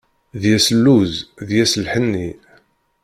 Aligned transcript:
Deg-s 0.41 0.67
lluz, 0.83 1.13
deg-s 1.47 1.73
lḥenni. 1.85 2.29